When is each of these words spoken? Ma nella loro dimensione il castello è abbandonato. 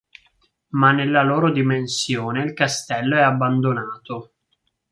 Ma 0.69 0.89
nella 0.91 1.21
loro 1.21 1.51
dimensione 1.51 2.41
il 2.43 2.53
castello 2.55 3.17
è 3.17 3.21
abbandonato. 3.21 4.33